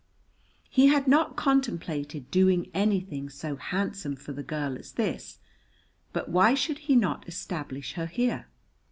[0.67, 5.37] He had not contemplated doing anything so handsome for the girl as this,
[6.11, 8.47] but why should he not establish her here?